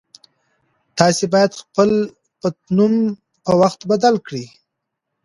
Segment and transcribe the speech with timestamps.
[0.97, 1.89] تاسي باید خپل
[2.39, 2.93] پټنوم
[3.47, 4.45] هر وخت بدل کړئ.